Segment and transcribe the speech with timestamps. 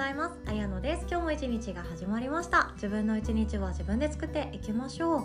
[0.00, 0.34] ざいます。
[0.46, 1.06] あやのです。
[1.10, 2.70] 今日も一日が始まりました。
[2.76, 5.20] 自分の一日は自分で作っていきましょう。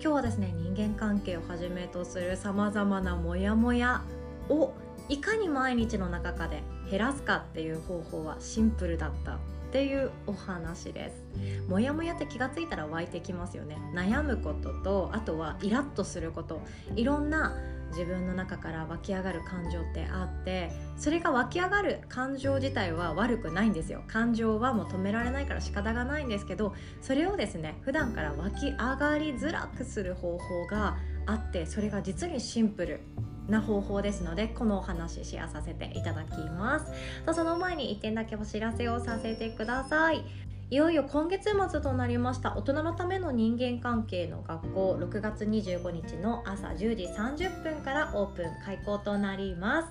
[0.00, 4.00] 日はですね人間関係をはじめとするさまざまなモヤモヤ
[4.48, 4.72] を
[5.10, 9.38] いかに毎日の中かで減らすかっていう方法はシンプルだった
[9.74, 11.26] っていうお話です。
[11.68, 13.76] モヤモヤって気がついたら湧いてきますよね。
[13.92, 16.60] 悩むこととあとはイラッとすること。
[16.94, 17.56] いろんな
[17.90, 24.04] 自分の中から湧き上がる感情ってあってそれが湧き上がる感情自体は悪くないんですよ。
[24.06, 33.00] 感情はもう止められないから仕方がないんですけどそれをですね普段から湧き上がりづらくする方法があってそれが実にシンプル。
[33.48, 36.92] な方法ですのでこのお話シェアさせていただきます。
[37.34, 40.24] その前に1点だけお知らせをさせてください。
[40.70, 49.88] いよいよ今月末となりました大人のための人間関係の学校6月25日の朝10時30分からオープン開校となります。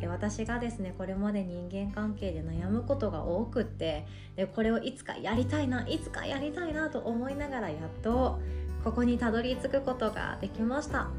[0.00, 8.40] で私がですねこれまで人間関係で悩むことが多くってでこれをいつかやりたいないつかやりたいなと思いながらやっと
[8.82, 11.10] ここにたどり着くことができました。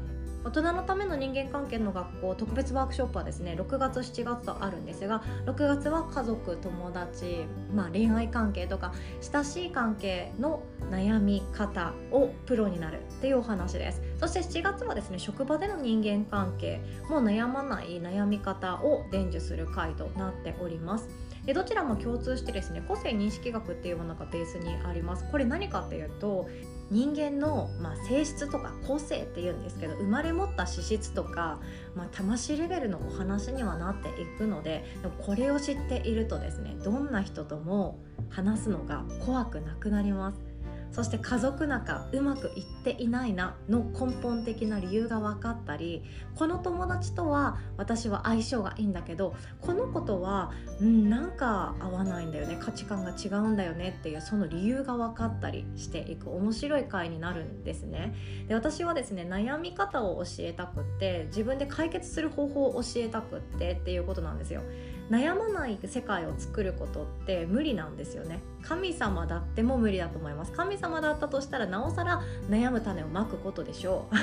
[0.46, 14.00] 大人のための人間関係の学校特別ワークショップはですね6月7月とあるんですが6月は家族友達、まあ、恋愛関係とか親しい関係の悩み方をプロになるっていうお話です。
[14.20, 16.80] そして7月はですね職場での人間関係
[17.10, 21.08] も悩まない悩み方を伝授する回となっております。
[21.44, 25.24] でどちらも共通してですね個性認識学っていうものがベースにあります。
[25.32, 26.48] これ何かっていうと
[26.90, 31.60] 人間の、まあ、性質とか個性っていうんですけど生まれ持った資質とか、
[31.94, 37.98] まあ、魂レベルのお話にはなっていくのででもこれを知っているとですねどんな人とも
[38.30, 40.55] 話すのが怖くなくなります。
[40.92, 58.14] そして家族仲うまくいっていないなの根本的な理由が分かったりこの友達とは私は相性がいいんだけどこの子とは、うん、なんか合わないんだよね価値観が違うんだよねっていうその理由が分かったりしていく面白い回になるんですね。
[58.48, 64.62] で私はですね悩み方を教えたくって自分で解決する方法を教えたくってっていうことなんですよ。
[65.10, 68.40] 悩まない世界を作ることって無理なんですよね。
[68.62, 70.52] 神様だっても無理だと思います。
[70.52, 74.14] 神様だったとしたらなおさら悩む種をまくことでしょう。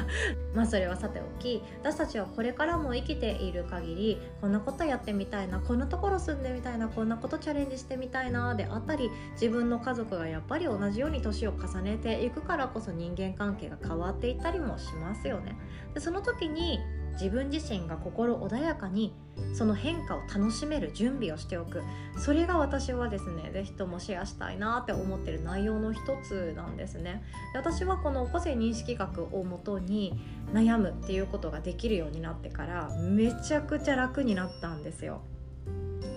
[0.56, 15.56] まあそれはさておき私たちはこれからも生きている限りこんなことやってみたいなこんなところ住んでみたいなこんなことチャレンジしてみたいなであったり自分の家族がやっぱり同じように年を重ねていくからこそ人間関係が変わっていったりもしますよね。
[15.92, 16.80] でその時に
[17.20, 19.12] 自分自身が心穏やかに
[19.52, 21.82] その変化を楽しめる準備をしておく。
[22.18, 27.22] それが私はですね是非ともシェアしたいなって思ってる内容の一つなんですね。
[27.52, 30.18] で私はこの個性認識学をもとに
[30.54, 35.20] 悩むっていうことができるようになってからめちゃくちゃ楽になったんですよ。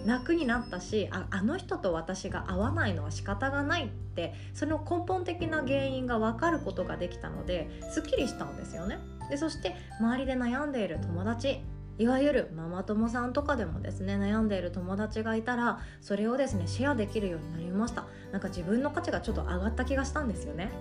[0.05, 8.99] 楽になったしああの人と私が合わないのは仕方がないってその根本的な原因が分かることができたのですっきりしたんですよね。
[9.29, 11.61] でそして周りで悩んでいる友達。
[11.99, 18.05] いわゆるママ友さんとかでもですね悩んでいる友達がいたらそれをですねシェアできるようになりました。
[18.31, 20.71] なんか自分の価値がちょっと上がった気がしたんですよね。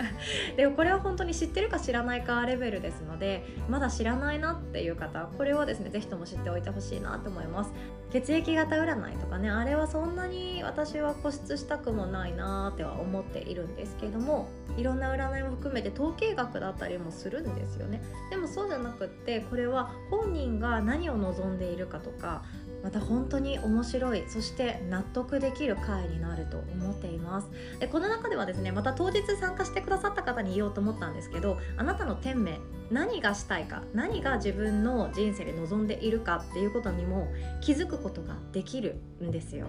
[0.58, 7.72] でもこれは本当に知ってるか知らないかレベルですのでまだ知らないなっていう方これはですね是非とも知っておいてほしいなと思います。
[8.10, 14.48] 血液型占いとかねあれはそんなに私は固執したくもないなっては思っているんですけども
[14.78, 18.02] いろんな占いも含めて統計学だったりもするんですよね。
[18.30, 22.42] でもそうじゃなくってこれは本人が何を望んでいるかとか
[22.82, 27.50] また本当に面白いそして納得できる回になると思っています。
[27.80, 32.60] でこの中ではですねまた当日参加してくださった方に言おうと思ったんですけどあなたの天命
[32.90, 37.28] 何がしたいか何が自分の人生で望んでいるかっていうことにも
[37.60, 39.66] 気づくことができるんですよ。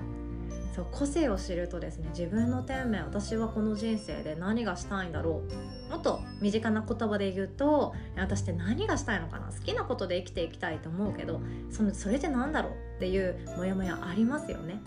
[0.79, 5.41] そう個性を知るとですね自分の天命私はこの人生で何がしたいんだろ
[5.89, 5.91] う。
[5.91, 9.47] もっと身近な言葉で言うと私って何がしたいのかな。
[9.47, 14.81] 好きなことで生きていきたいと思うけどそのそれって何だろうっていうモヤモヤありますよね。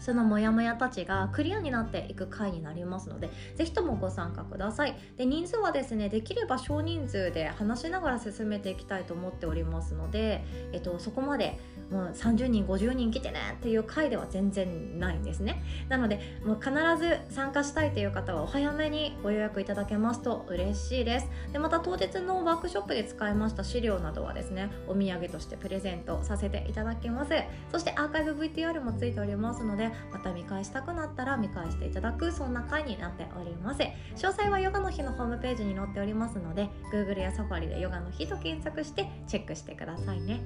[0.00, 4.98] そのモヤモヤたちがクリアになっていく回になりますので是非ともご参加ください。
[5.16, 11.58] で人数はですねできれば少人数で話しながら進めていきたいと思っておりますので、えっと、そこまで
[11.92, 15.62] もう30人50人来てねっていう回では全然ないんですね。
[15.88, 21.28] なのでもう必ず参加したいという方はお早めにご予約いただけますと嬉しいです。
[21.52, 27.32] でまた当日のワークショップで使いました資料などはですねお土産としてプレゼントさせていただきます。
[27.70, 33.82] そしてアーカイブ VTR もついておりますのでまた見返したくなったら見返していただくそんな回になっております。
[33.82, 40.40] 詳細はヨガの日のホームページに載っておりますので Google や Safari でヨガの日と検索してチェックしてくださいね。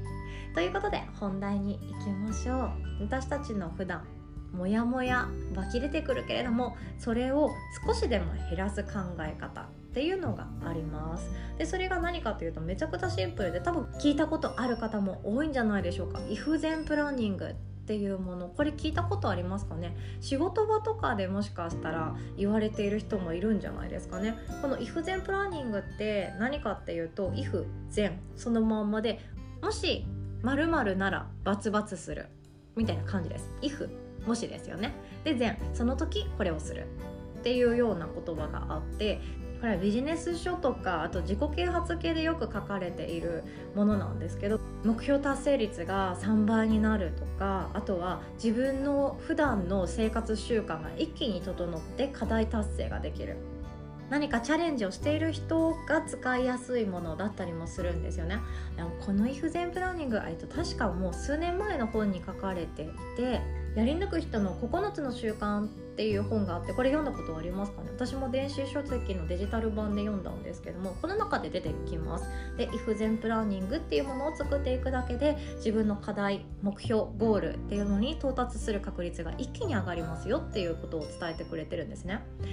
[0.55, 3.05] ということで本題に行きましょう。
[3.05, 4.05] 私たちの普段
[4.53, 7.51] モヤモヤ湧き出てくるけれどもそれを
[7.87, 8.91] 少しでも減らす考
[9.21, 11.31] え方っていうのがあります。
[11.59, 16.21] でそれが何かというとめちゃくちゃシンプルで多分聞いたことある方も多いんじゃないでしょうか。
[16.31, 17.55] イフゼンプランニングっ
[17.87, 18.49] ていうもの。
[18.49, 19.95] これ聞いたことありますかね？
[20.21, 24.37] 仕事場とかでもしかしたら言われている人もいるんじゃないですかね。
[24.63, 29.21] この if 前プランニングって何かっていうと if 前そのまんまで
[29.63, 30.07] もし
[30.47, 32.27] 〇〇ならバツバツする
[32.77, 33.51] みたいな感じです。
[33.63, 33.91] if
[34.27, 34.95] もしですよね。
[35.25, 36.87] で前その時これをする
[37.41, 39.21] っていうような言葉があって
[39.61, 43.43] これはビジネス書とかあと自己啓発系でよく書かれている
[43.75, 53.37] ものなんですけど目標達成率が3倍になるとかあとは自分の普段の生活習慣が一気に整って課題達成ができる。
[54.11, 58.39] 何かチャレンジをしている人が使いやすいものだったりもするんですよね。
[58.77, 63.41] でもこのイフゼンプランニングえっと確かもう数年前の本に書かれていて
[63.77, 67.91] やり抜く人の9つの習慣っていう本があってこれ読んだことありますかね？
[67.95, 72.25] 私も電子書籍のデジタル版で読んだんですけどもこの中で出てきます。
[72.57, 82.23] で if 全プランニングっていうものを作っていくだけで自分の課題目標ゴールっていうのに到達する確率が一気に上がりますよっていうことを伝えてくれてるんですね。
[82.41, 82.51] で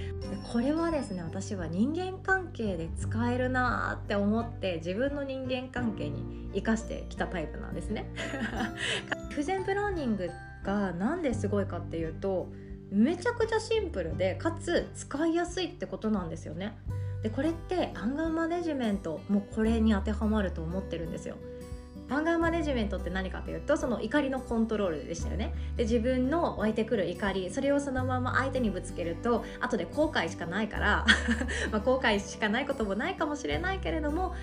[0.51, 8.11] これはですね私は人間関係で使えるなーって思って自分の人間関係に生かしてきたタイプなんですね。
[9.31, 10.29] 不全プランニング
[10.63, 12.49] が何ですごいかっていうと
[12.91, 16.77] めちゃくちゃシンプルでかつ使いやすいってことなんですよね。
[17.23, 21.35] でこれってアンガーマネジメントもこれに当てはまると思ってるんですよ。
[22.09, 25.53] アンガーマネジメントって何かというとその怒りのコントロールでしたよね。
[25.77, 31.05] で自分の湧いてくる怒りそれをそのまま相手にぶつけると後で後悔しかないから
[31.71, 34.35] ま後悔しかないこともないかもしれないけれども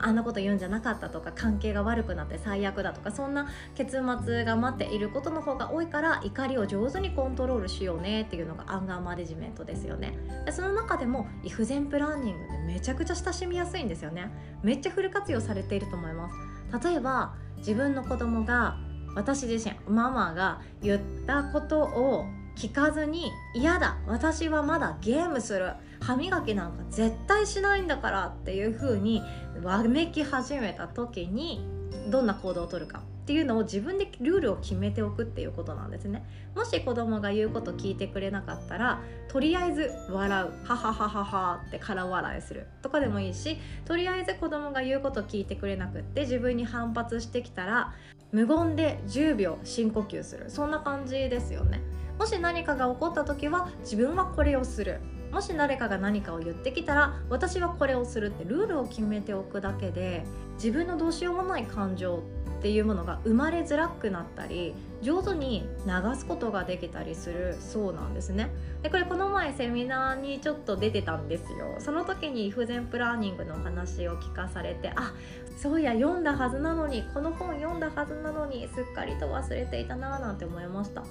[0.00, 10.18] あんなこと言うんじゃなかったとか関係が悪くなって最悪だとかそんな結末が待っていることの方が多いから怒りを上手にコントロールしようねっていうのがアンガーマネジメントですよね。
[10.46, 14.30] でその中でもイフゼンプランニングってめちゃくちゃ親しみやすいんですよね。
[14.62, 16.88] めっちゃフル活用されていると思います。
[16.88, 18.76] 例えば自分の子供が
[19.14, 22.26] 私自身ママが言ったことを
[22.56, 25.72] 聞かずに嫌だ私はまだゲームする。
[26.04, 29.22] 歯磨きなんか絶対しないんだからっていう風に
[29.62, 31.66] わめき始めた時に
[32.08, 36.22] どんな行動をとるかっていうのを自分でルールを決めておくっていうことなんですね。
[36.54, 40.52] もし子供が言うこと聞いてくれなかったらとりあえず笑う。
[40.62, 42.66] はははははって空笑いする。
[42.82, 43.56] とかでもいいし
[43.86, 47.94] とりあえず子供が言うこと聞いてくれなくって自分に反発してきたら
[48.30, 50.50] 無言で10秒深呼吸する。
[50.50, 51.80] そんな感じですよね。
[52.18, 55.00] もし何かが起こった時は自分はこれをする。
[55.34, 62.22] もし誰かが何かを言ってきたら私はこれをするってルールを決めておくだけで自分のどうしようもない感情
[62.60, 68.48] っていうものが生まれづらくなったり上手に流すことができたりするそうなんですね。
[68.82, 71.74] でこれこの前セミナーにちょっと出てたんですよ。
[71.80, 75.12] その時に不全プランニングの話を聞かされてあ
[75.60, 81.02] そういや読んだはずなのにこの本読んだはずなのにすっかりと忘れていたなーなんて思いました。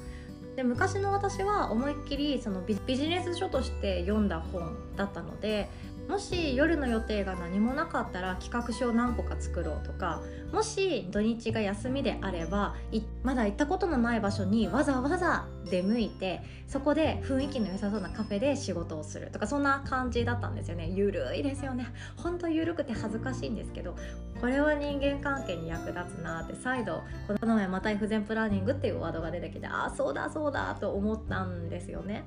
[0.56, 5.70] で昔の私は思いっきりそのビジネス書として読んだ本だったので
[6.08, 10.22] もし夜の予定が何もなかったら企画書を何個か作ろうとか
[10.52, 12.76] もし土日が休みであれば
[13.24, 20.90] まだ行ったことのない場所にわざわざ出向いてそこで雰囲気の良さそうなカフェで仕事をするとかそんな感じだったんですよね。
[20.90, 21.88] ゆるいですよね。
[22.18, 23.96] ほんとゆるくて恥ずかしいんですけど
[24.42, 32.26] これは人間関係に役立つなって再度この前また不全プランニングっていうワードが出てきてああそうだそうだと思ったんですよね。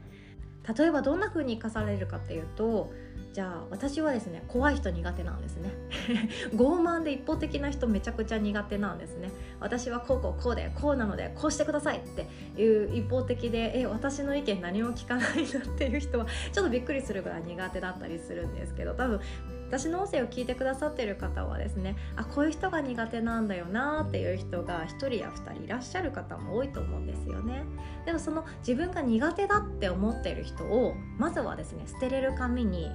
[0.77, 2.93] 例えばどんな風に生かされるかっていうと
[3.33, 5.71] じゃあ私はですね怖い人苦手なんですね。
[6.57, 9.31] 傲慢で一方的な人めちゃくちゃ苦手なんですね。
[9.61, 12.27] 私はこうこうこうでこうなのでこうしてくださいって
[12.59, 19.21] いう一方的でえ私の意見何も聞かないなっていう人はちょっとびっくりするぐらい苦手だったりするんですけど多分
[19.69, 27.65] 私の音声を聞いてくださってる方はですねあこういう人が苦手なんだよなっていう人が1人や2人いらっしゃる方も多いと思うんですよね。
[28.05, 32.91] でもその自分が苦手だって思ってる人をまずはですね捨てれる紙に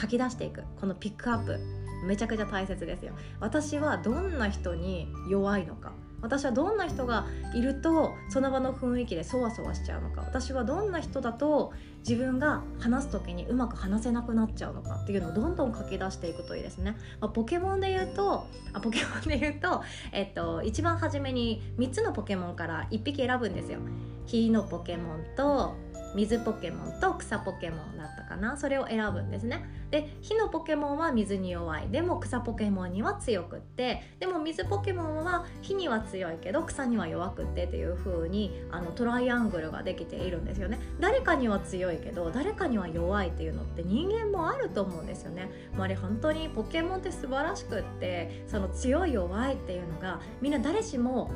[0.00, 0.62] 書き出していく。
[0.80, 1.58] このピックアップ。
[2.04, 3.12] めちゃくちゃ大切ですよ。
[3.38, 5.92] 私はどんな人に弱いのか。
[6.22, 11.72] 私はどんな人がいるとその場の雰囲気でそわそわしちゃうのか私はどんな人だと
[12.08, 23.78] 自分が話す時にうまく話せなくなっちゃうのかっていうのをどんどん書き出していくといいですね、まあ、ポケモンで言うとあポケモンで言うと、 えっと、一番初めに3つのポケモンから1匹選ぶんですよ。
[24.26, 25.74] 火のポケモンと
[26.14, 28.56] 水ポケモンと草ポケモンだったかな。
[28.56, 29.64] それを選ぶんですね。
[29.90, 31.88] で火のポケモンは水に弱い。
[31.88, 34.02] でも草ポケモンには強くって。
[34.20, 40.78] でも水ポケモンは火には強いけど草には弱くってっていう風にあのトライアングルができているんですよね。
[41.00, 51.30] 誰かには強いけど誰かには弱いっていうのって人間もあると思うんですよね、まあ、あれ本当にポケモンって素晴らしくってその強い弱いっていうのがみんな誰しも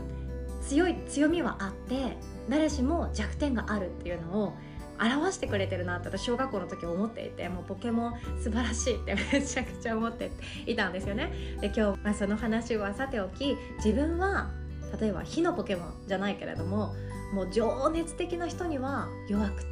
[0.62, 2.16] 強い強みはあって
[2.48, 4.54] 誰しも弱点があるっていうのを
[4.98, 10.30] 表してくれてるなって私小学校の時思っていてもうポケモン素晴らしいってめちゃくちゃ思って
[10.66, 11.32] いたんですよね。
[11.60, 14.50] で今日、まあ、その話はさておき自分は
[14.98, 16.94] 例えば火のポケモンじゃないけれども
[17.34, 19.66] もう情熱的な人には弱くって。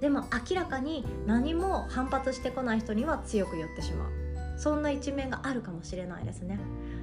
[0.00, 4.27] でも明らかに何も反発してこない人には強く寄ってしまう。
[4.58, 6.58] そんな一面があるかもしれないですね。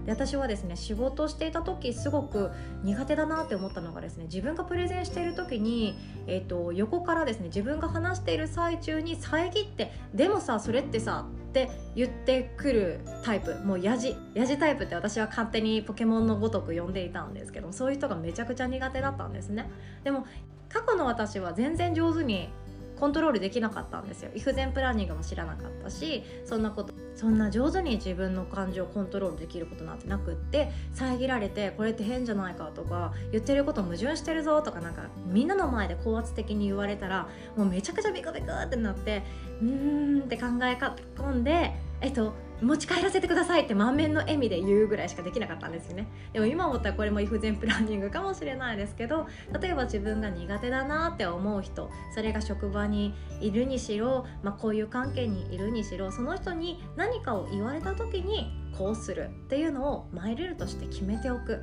[0.06, 2.52] で私はですね仕事していた時すごく
[2.84, 5.98] 苦手だなって思ったのがですね自分がプレゼンしている時に、
[6.28, 19.70] えーと、横からですね自分が話している最中に遮って「でもさそれってさ」って言ってくるタイプもうヤジヤジタイプって私は勝手にポケモンのごとく呼んでいたんですけどそういう人がめちゃくちゃ苦手だったんですね。
[20.04, 20.26] でも
[20.68, 22.50] 過去の私は全然上手に
[23.00, 24.32] コントロールできなかったんですよ。
[24.36, 39.24] イフゼンプランニングも知らなかったしそんなことそんな上手に自分の感情をコントロールできることなんてなくって遮られてこれって変じゃないかとか言ってること矛盾してるぞとかなんかみんなの前で高圧的に言われたらもうめちゃくちゃビクビクってなって
[39.62, 40.78] うーんって考え
[41.18, 46.08] 込んでえっと持ち帰らせてくださいって満面の笑みで言うぐらいしかできなかったんですよね。
[46.34, 49.28] でも今思ったらこれもイフゼンプランニングかもしれないですけど
[49.60, 61.62] 例えば自分が苦手だなって思う人それが職場にいるにしろ、まあ、こういう関係にいるにしろその人に何かを言われた時にこうするっていうのをマイルールとして決めておく。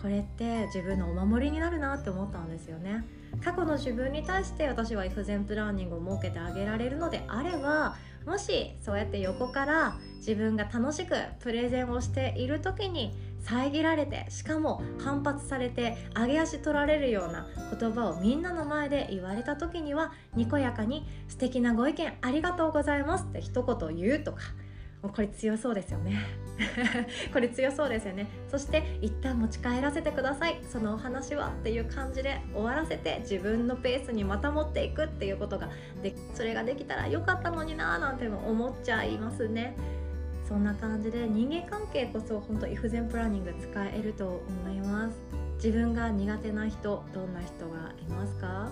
[0.00, 3.04] これって自分のお守りになるなって思ったんですよね。
[3.44, 7.96] 過去の自分に対して私はイフゼンプランニングを設けてあげられるのであれば
[8.30, 24.42] もしそうやって横から自分が楽しくプレゼンをしている時に遮られてしかも反発されて上げ足取られるような言葉をみんなの前で言われた時にはにこやかに「素敵なご意見ありがとうございます」って一言言うとか
[25.02, 26.18] もうこれ強そうですよね。
[27.32, 28.28] これ強そうですよね。
[28.50, 30.60] そして一旦持ち帰らせてください。
[30.62, 35.70] そのお話はっていう感じで終わらせて自分のペースにまた持っていくっていうことが
[36.02, 39.74] でそれができたらよかったのになーなんても思っちゃいますね。
[40.46, 45.16] そんな感じで人間関係こそ本当イフゼンプランニング使えると思います。
[45.54, 48.70] 自分が苦手な人どんな人がいますか？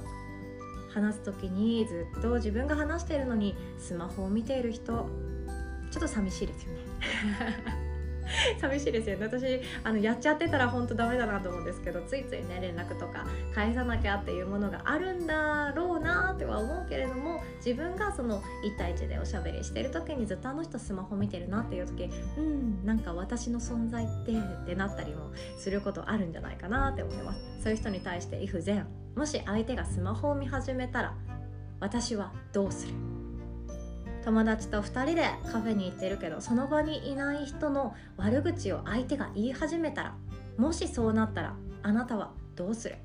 [0.93, 5.07] 話す時にずっと自分が話しているのにスマホを見ている人。
[5.91, 6.79] ちょっと寂しいですよね。
[8.61, 9.25] 寂しいですよね。
[9.25, 27.41] 私あのやっちゃってたら本当ダメだなと思うんですけどついついね連絡とか返さなきゃっていうものがあるんだろうなっては思うけれども自分がその1対1でおしゃべりしてる時にずっとあの人スマホ見てるなっていう時うんなんか私の存在ってってなったりもすることあるんじゃないかなって思います。
[27.63, 31.15] そういう人に対して if 全もし相手がスマホを見始めたら
[31.81, 33.18] 私はどうする？
[34.25, 40.15] 友達と2人でカフェに行ってるけどその場にいない人の悪口を相手が言い始めたら
[40.57, 42.97] もしそうなったらあなたはどうする？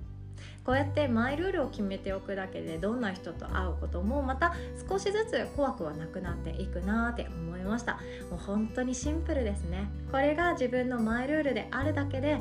[0.65, 4.53] こうやってマイルールを決めておくだけでどんな人と会うこともまた
[4.89, 7.93] 少しずつ怖くはなくなっていくなって思いました。
[8.29, 9.87] もう本当にシンプルですね。
[10.11, 12.39] これが自分のマイルールであるだけで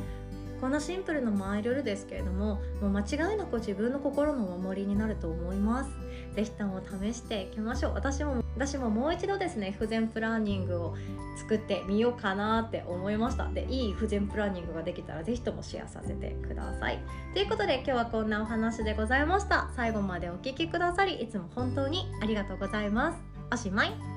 [0.61, 5.91] こんなシンプルなマイルールですけれどももう間違いなく自分の心の守りになると思います。
[6.37, 7.95] 是非とも試していきましょう。
[7.95, 10.94] 私も私ももう一度ですね不全プランニングを
[11.37, 13.49] 作ってみようかなって思いました。
[13.49, 16.99] でいい不全プランニングができたら是非ともシェアさせてください。
[17.32, 19.71] ということで今日はこんなお話でございました。
[19.75, 23.18] 最後までお聴きくださりいつも本当にありがとうございます。
[23.52, 24.12] おしまい。